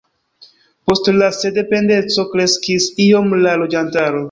Post 0.91 1.09
la 1.17 1.27
sendependeco 1.41 2.27
kreskis 2.33 2.91
iom 3.09 3.33
la 3.45 3.57
loĝantaro. 3.65 4.19